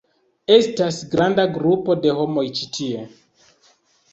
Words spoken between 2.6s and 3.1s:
ĉi tie!